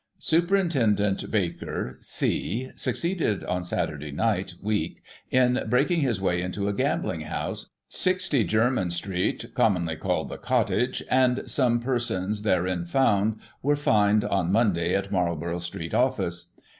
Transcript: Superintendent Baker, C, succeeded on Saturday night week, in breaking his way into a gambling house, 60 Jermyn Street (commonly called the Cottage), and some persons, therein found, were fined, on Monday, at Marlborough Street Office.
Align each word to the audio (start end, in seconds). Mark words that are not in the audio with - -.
Superintendent 0.17 1.29
Baker, 1.29 1.97
C, 2.01 2.71
succeeded 2.75 3.43
on 3.43 3.63
Saturday 3.63 4.09
night 4.11 4.55
week, 4.63 5.03
in 5.29 5.63
breaking 5.69 5.99
his 6.01 6.19
way 6.19 6.41
into 6.41 6.67
a 6.67 6.73
gambling 6.73 7.21
house, 7.21 7.69
60 7.89 8.43
Jermyn 8.45 8.89
Street 8.91 9.53
(commonly 9.53 9.95
called 9.95 10.29
the 10.29 10.39
Cottage), 10.39 11.03
and 11.07 11.43
some 11.47 11.79
persons, 11.81 12.41
therein 12.41 12.83
found, 12.83 13.35
were 13.61 13.75
fined, 13.75 14.25
on 14.25 14.51
Monday, 14.51 14.95
at 14.95 15.11
Marlborough 15.11 15.59
Street 15.59 15.93
Office. 15.93 16.49